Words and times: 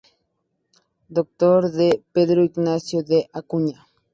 Dr. 1.15 1.59
D. 1.77 2.01
Pedro 2.13 2.41
Ignacio 2.43 3.03
de 3.03 3.29
Acuña. 3.31 3.85